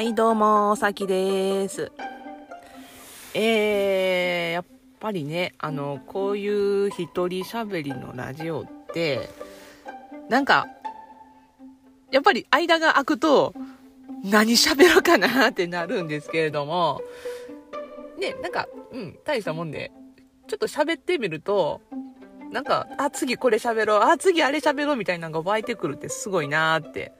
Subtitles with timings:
[0.00, 1.92] はい、どうも、さきです。
[3.34, 4.64] えー、やっ
[4.98, 9.28] ぱりね、あの、こういう一人喋りのラジオって、
[10.30, 10.68] なんか、
[12.10, 13.52] やっぱり間が空くと、
[14.24, 17.02] 何喋ろうかなってなるんですけれども、
[18.18, 19.92] ね、なんか、うん、大したもんで、
[20.48, 21.82] ちょっと喋ってみると、
[22.50, 27.12] なんか、あ、次これ喋ろう、あ、次あれ喋ろうみたいなのが湧いてくるってすごいなーって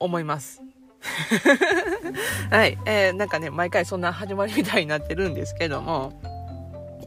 [0.00, 0.65] 思います。
[2.50, 2.78] はい。
[2.86, 6.12] えーなんかね、毎回そんな始まりみたいになってるんですけども、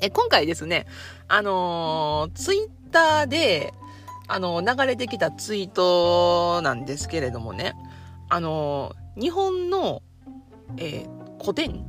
[0.01, 0.85] え、今回ですね、
[1.27, 3.73] あのーツイッターで、
[4.27, 7.73] あのー流れてきたツイートなんですけれどもね、
[8.29, 10.01] あのー日本の、
[10.77, 11.85] えー古典？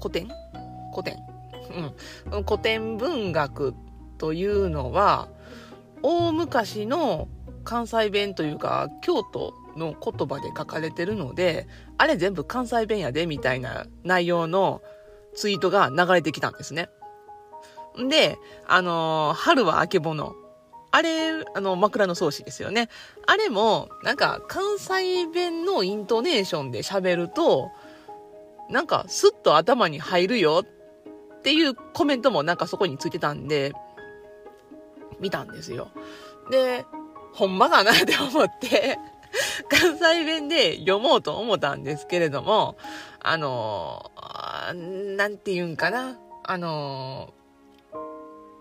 [0.00, 0.28] 古典？
[0.94, 1.16] 古典？
[2.32, 2.44] うん。
[2.44, 3.74] 古典文学
[4.18, 5.28] というのは、
[6.02, 7.28] 大昔の
[7.64, 11.66] 関西弁というか、京都の言葉で書かれてるので、
[11.98, 14.82] あれ全部関西弁やで、みたいな内容の
[15.34, 16.90] ツイートが流れてきたんですね。
[18.00, 20.34] んで、あのー春はあけぼの。
[20.90, 22.88] あれ、あの、枕草子ですよね。
[23.26, 27.70] あれも、なんか、関西弁のイントネーションで喋ると、
[28.68, 33.72] なんか、スッと頭に入るよっていうコメントもなんかそこについてたんで、
[35.18, 35.88] 見たんですよ。
[36.50, 36.84] で、
[37.32, 38.98] ほんまかなって思って、
[39.68, 42.76] 関西弁で読もうと思ったんですけれども、
[43.20, 46.18] あのあーなんて言うんかな。
[46.44, 47.32] あの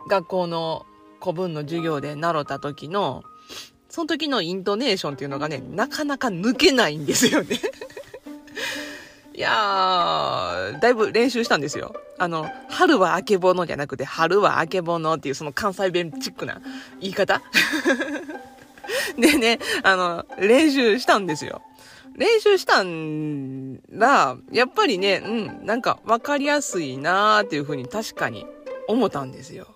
[0.08, 0.86] 学校の
[1.22, 3.23] 古文の授業で習った時の、
[3.89, 7.59] その時のイントネーションっていうのがね、なかなか抜けないんですよね。
[9.33, 11.94] いやー、だいぶ練習したんですよ。
[12.17, 16.61] あの、春はあけぼのじゃなくて、春はあけぼのっていうその関西弁チックな
[16.99, 17.42] 言い方
[19.17, 21.61] でね、あの、練習したんですよ。
[22.16, 25.30] 練習したんら、やっぱりね、う
[25.64, 28.45] ん、なんか分かりやすいなーっていうふうに確かに
[28.88, 29.76] 思ったんですよ。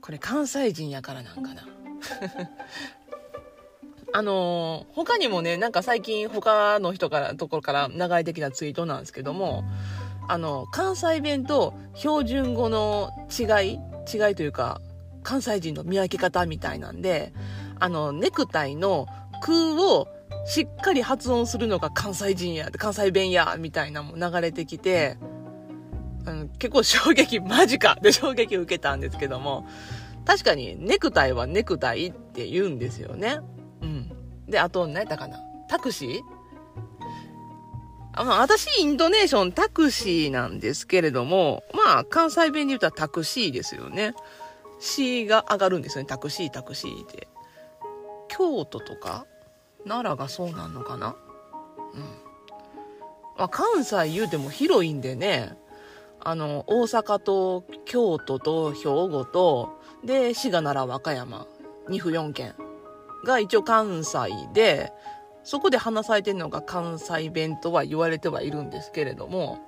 [0.00, 1.66] これ関西人やからなんかな。
[4.14, 9.64] あのー他にもね、なんか最近他の人から、ところから流れてきたツイートなんですけども、
[10.28, 13.78] あの、関西弁と標準語の違い
[14.12, 14.80] 違いというか、
[15.22, 17.32] 関西人の見分け方みたいなんで、
[17.82, 19.08] あの、ネクタイの
[19.42, 20.06] 空を
[20.46, 25.18] しっかり発音するのが関西人や、関西弁や、みたいなも流れてきて、
[26.24, 29.66] あの結構衝撃、マジかで衝撃を受けたんですけども、
[30.24, 33.40] 確かにネクタイはネクタイって言うんですよね。
[33.80, 34.12] うん。
[34.46, 36.20] で、あと、何やったかなタクシー？
[38.12, 44.14] あまあ、私、イントネーションタクシーなんですけれども、まあ、関西弁で言ったらタクシーですよね。
[44.78, 46.06] シーが上がるんですよね。
[46.06, 47.26] タクシー、タクシーって。
[48.34, 49.26] 京都とか？
[49.84, 51.16] 奈良がそうなんのかな？
[51.94, 52.00] うん。
[53.36, 55.56] まあ、関西言うても広いんでね、
[56.20, 61.46] あの、大阪と京都と兵庫と、で、滋賀、奈良、和歌山、
[61.88, 62.54] 2府4県
[63.24, 64.18] が一応関西
[64.52, 64.92] で、
[65.44, 69.58] そこで話されてるのが関西弁とは言われてはいるんですけれども、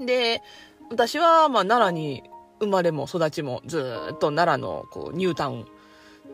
[0.00, 0.42] で、
[0.90, 2.22] 私は、ま、奈良に
[2.60, 3.78] 生まれも育ちもず
[4.12, 5.66] っと奈良のこうニュータウン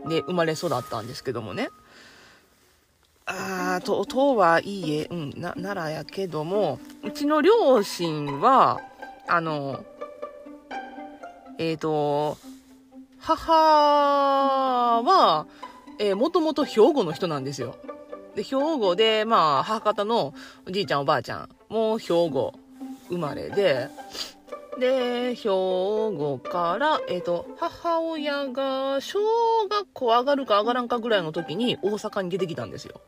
[0.09, 1.69] で生まれ育ったんですけどもね。
[3.27, 8.81] あーと、とはいいえ、うん、な、奈良やけども、うちの両親は、
[9.27, 9.85] あの、
[11.59, 12.39] えっ、と、
[13.19, 15.47] 母は、
[15.99, 17.77] えーもともと兵庫の人なんですよ。
[18.37, 20.35] で、兵庫で、まあ、母方の
[20.69, 22.55] おじいちゃんおばあちゃんも兵庫
[23.09, 23.89] 生まれで、
[24.79, 29.19] で、兵庫から、えっ、と、母親が小
[29.69, 33.01] 学校上がるか上がらんかぐらいの時に大阪に出てきたんですよ。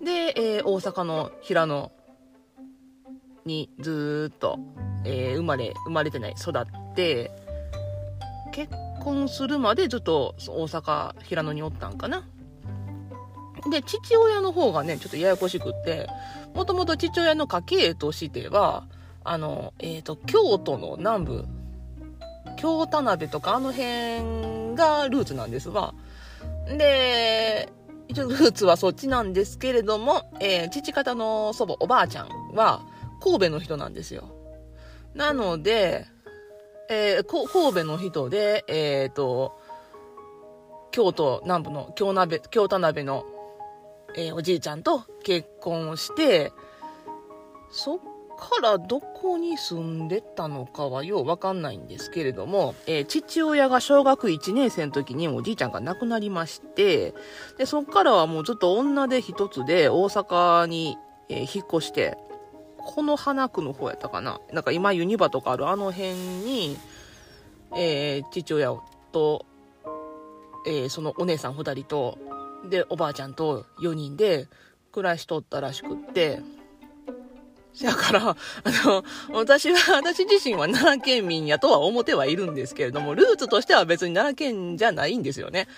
[0.00, 1.90] で、えー大阪の平野
[3.44, 4.58] にずっと、
[5.04, 7.32] えー生まれ、生まれてない、育って、
[8.52, 8.72] 結
[9.02, 12.28] 婚するまでずっと大阪、平野におったんかな。
[13.70, 16.08] で、父親の方がね、ちょっとややこしくって、
[16.54, 18.84] もともと父親の家系としては、
[19.30, 21.44] あの、えっ、と、京都の南部、
[22.56, 25.94] 京田辺とかあの辺がルーツなんですわ。
[26.66, 27.68] で、
[28.08, 32.82] 一応ルーツはそっちなんですけれども、えー父方の祖母、おばあちゃんは
[33.22, 34.24] 神戸の人なんですよ。
[35.14, 36.06] なので、
[36.90, 39.60] えー神戸の人で、えっ、と、
[40.90, 43.24] 京都南部の京鍋、京田辺の、
[44.16, 46.52] えーおじいちゃんと結婚して、
[47.70, 47.98] そっ
[48.38, 57.14] からどこに住んでたのかはようわかんないんですけれども、えー父親が小学1年生の時におじいちゃんが亡くなりまして、
[57.58, 60.96] で、そっからはもうずっと女で一つで大阪に、
[61.28, 62.16] えー引っ越して、
[62.78, 64.40] この花区の方やったかな。
[64.52, 66.78] なんか今ユニバとかあるあの辺に、
[67.76, 68.72] えー父親
[69.12, 69.44] と、
[70.66, 72.18] えそのお姉さん2人と、
[72.70, 74.48] で、おばあちゃんと4人で
[74.92, 76.40] 暮らしとったらしくって、
[77.80, 78.36] せやから、あ
[78.84, 85.68] の、私は、 私自身は奈良県民やとは思ってはいるんですけれども、ルーツとしては別に奈良県じゃないんですよね。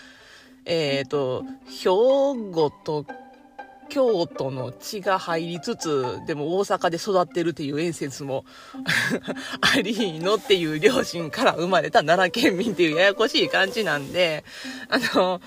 [0.64, 1.88] えっ、と、兵
[2.52, 3.04] 庫と
[3.90, 8.44] 京都の血が入りつつ、でも大阪で育ってるっていう演説も
[9.60, 14.44] ありのっていう両親から生まれた奈良県民っていうややこしい感じなんで、
[14.88, 15.40] あの、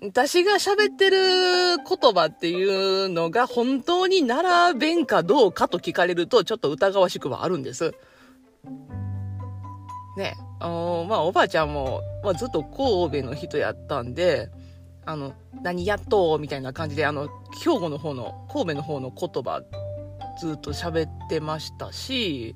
[0.00, 1.16] 私が喋ってる
[1.78, 7.94] 言葉っていうのが本当に奈良弁かどうかと聞かれるとちょっと疑わしくはあるんです。
[10.16, 14.50] ねあのまあおばあちゃんも、まあ、ずっと神戸の人やったんで、
[15.04, 17.28] あの、何やっとみたいな感じで、あの、
[17.64, 19.62] 兵庫の方の、神戸の方の言葉
[20.38, 22.54] ずっと喋ってましたし、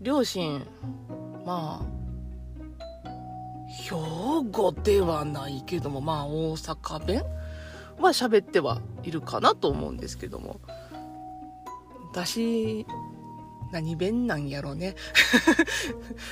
[0.00, 0.66] 両親、
[1.46, 1.93] まあ、
[3.82, 3.96] 兵
[4.52, 7.24] 庫ではないけども、まあ大阪弁？
[7.98, 10.60] は喋ってはいるかなと思うんですけども。
[12.12, 12.86] 私、
[13.72, 14.94] 何弁なんやろね。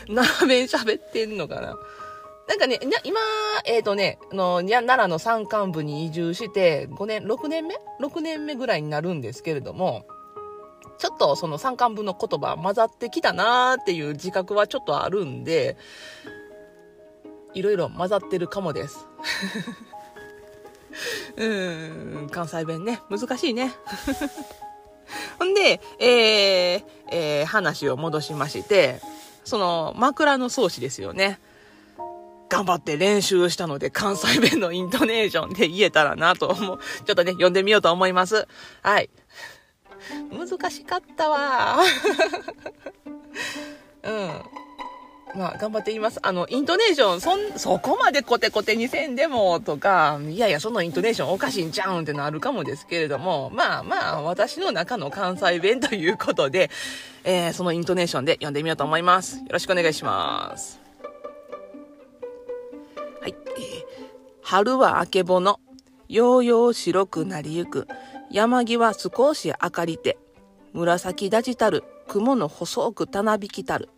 [0.06, 1.77] 奈良弁喋ってんのかな。
[2.49, 3.21] なんかね、今、
[3.65, 10.05] えっ、とね、あの、奈良の山間部に移住して、5年、6年目 ?6 年目ぐらいになるんですけれども、
[10.99, 15.77] ちょっとその山間部の言葉混ざってきたなーっていう自覚はちょっとあるんで、
[17.54, 19.06] いろいろ混ざってるかもです。
[21.37, 23.72] うーん、関西弁ね、難しいね。
[25.38, 29.00] ほんで、えーえー話を戻しまして、
[29.44, 31.40] その枕草子ですよね。
[32.49, 36.78] 頑張って練習したので関西弁のイントネーションで言えたらなと思う。
[37.06, 38.46] ちょっとね、読んでみようと思います。
[38.82, 39.08] はい。
[40.31, 41.78] 難しかったわ。
[44.05, 44.43] うん。
[45.34, 46.19] まあ、頑張って言います。
[46.23, 56.70] あの、イントネーション、そん、そこまでコテコテにせんでも、とか、いやいや、そのイントネーションおかしいんちゃうんってなるかもですけれども、まあまあ、私の中の関西弁ということで、
[57.25, 59.38] えーそのイントネーションで読んでみようと思います。
[59.38, 60.81] よろしくお願いします。
[63.20, 63.34] はい。
[63.56, 64.12] えー
[64.44, 65.61] 春はあけぼの、
[66.08, 67.87] ようよう白くなりゆく、
[68.31, 70.19] 山際少し明かりて、
[70.73, 73.88] 紫立ちたる、雲の細くたなびきたる。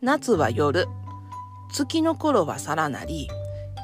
[0.00, 0.86] 夏は夜、
[1.72, 3.28] 月の頃はさらなり、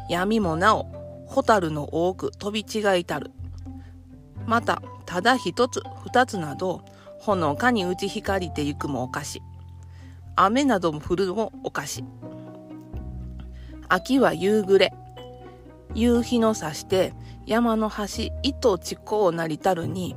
[0.09, 0.87] 闇もなお、
[1.27, 3.33] 蛍の多く飛び違いたる。
[4.47, 6.85] また、ただ一つ二つなど、
[7.19, 9.43] ほのかに打ち光りてゆくもおかし。
[10.37, 12.05] 雨なども降るもおかし。
[13.89, 14.95] 秋は夕暮れ。
[15.97, 17.13] 夕日の差して
[17.45, 20.15] 山の端糸地高なりたるに、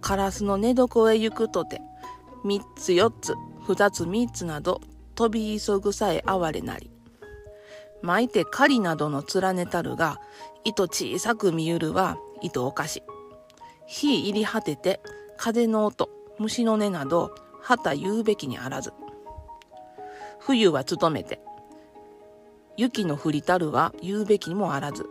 [0.00, 1.80] カラスの寝床へ行くとて、
[2.44, 3.34] 三つ四つ、
[3.68, 4.80] 二つ三つなど、
[5.18, 6.92] 飛び急ぐさえ哀れなり。
[8.02, 10.20] 巻いて狩りなどの連ねたるが、
[10.62, 13.02] 糸小さく見ゆるは糸おかし。
[13.88, 15.00] 火入り果てて、
[15.36, 18.92] 風の音、虫の音など、旗言うべきにあらず。
[20.38, 21.40] 冬は務めて、
[22.76, 25.04] 雪の降りたるは言うべきにもあらず。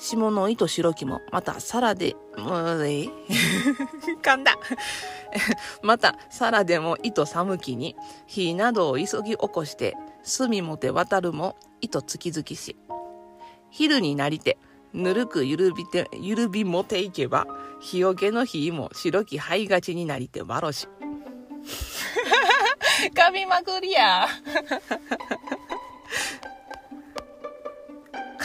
[0.00, 3.02] 霜の糸白きも、またさらで、もうえ？
[3.02, 3.10] い
[4.22, 4.56] 噛んだ。
[5.82, 7.94] また、さらでも糸寒きに、
[8.26, 12.76] 火などを急ぎ起こして、墨もて渡るも、糸月々し。
[13.68, 14.56] 昼になりて、
[14.94, 17.46] ぬるくゆるびて、ゆるびもていけば、
[17.80, 20.88] 日よけの日も白き灰がちになりてわろし。
[23.14, 24.26] 噛みまくりや。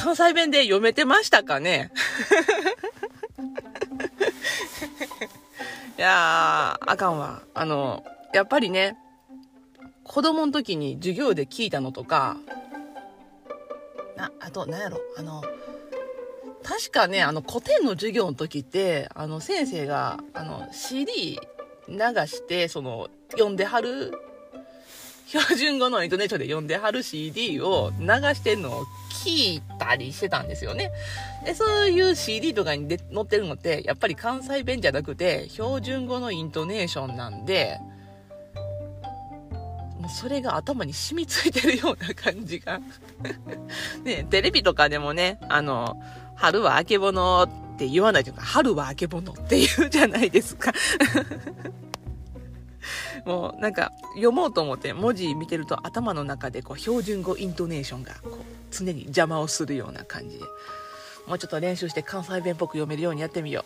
[0.05, 1.91] 関西弁で読めてましたかね？
[5.97, 7.41] いやー、あかんわ。
[7.55, 9.00] あの、やっぱりね、
[10.03, 12.38] 子供の時に授業で聞いたのとか、
[14.15, 15.43] な、あと、なんやろ、あの、
[16.62, 21.39] 確かね、あの、古典の授業の時って、あの、先生が、あの、CD
[21.89, 21.95] 流
[22.27, 24.13] して、その、読んではる、
[25.25, 28.85] 標準語のイントネーションで読んではる CD を流してんのを
[29.25, 30.91] 聞いたりしてたんですよね。
[31.44, 37.79] で、そういう CD とかにで載ってるのって、やっぱり関西弁じゃなくて、標準語のイントネーションなんで、
[40.00, 42.79] もうそれが頭に染みついてるような感じが。
[44.05, 46.00] ね、テレビとかでもね、あの、
[46.36, 50.72] 春はあけぼのって言わないというか、春はあけぼのって言うじゃないですか。
[53.25, 58.29] もうなんか読もうと思って文字見てると頭の中でこう標準語イントネーションがこ
[58.64, 60.46] う常に邪魔をするような感じで。
[61.27, 63.65] もうちょっと練習して関西弁っぽく読めるようにやってみよ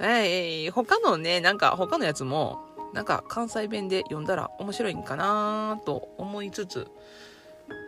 [0.00, 0.02] う。
[0.02, 2.58] はい、他のね、なんか他のやつも、
[2.94, 6.88] なんか関西弁で読んだら面白いんかなと思いつつ、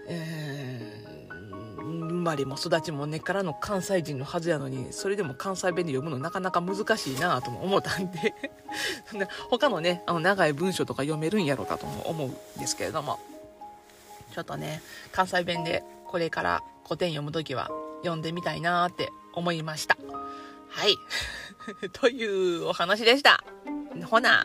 [0.08, 8.34] えー、生まれも育ちも根っからの関西人のはずやのに、それでも関西弁で読むのなかなか難しいなとも思ったんで
[9.48, 13.18] 他のね、あの長い文章とか読めるんやろうかとも思うんですけれども、
[14.32, 17.70] ちょっとね、関西弁でこれから古典読む時は
[18.02, 19.96] 読んでみたいなって思いました。
[20.68, 20.96] はい。
[21.92, 23.44] というお話でした。
[24.06, 24.44] ほな。